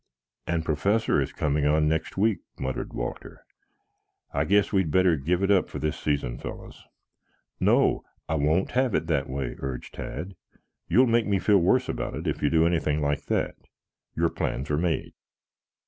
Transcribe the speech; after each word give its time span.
"And 0.47 0.65
Professor 0.65 1.21
is 1.21 1.31
coming 1.31 1.67
on 1.67 1.87
next 1.87 2.17
week," 2.17 2.39
muttered 2.59 2.91
Walter. 2.91 3.45
"I 4.33 4.45
guess 4.45 4.73
we 4.73 4.81
had 4.81 4.89
better 4.89 5.15
give 5.15 5.43
it 5.43 5.51
up 5.51 5.69
for 5.69 5.77
this 5.77 5.95
season, 5.95 6.39
fellows." 6.39 6.85
"No. 7.59 8.03
I 8.27 8.33
won't 8.33 8.71
have 8.71 8.95
it 8.95 9.05
that 9.05 9.29
way," 9.29 9.57
urged 9.59 9.93
Tad. 9.93 10.35
"You'll 10.87 11.05
make 11.05 11.27
me 11.27 11.37
feel 11.37 11.59
worse 11.59 11.87
about 11.87 12.15
it 12.15 12.25
if 12.25 12.41
you 12.41 12.49
do 12.49 12.65
anything 12.65 12.99
like 12.99 13.27
that. 13.27 13.55
Your 14.15 14.29
plans 14.31 14.71
are 14.71 14.77
made." 14.79 15.13